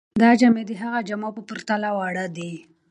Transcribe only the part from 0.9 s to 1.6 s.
د جامو په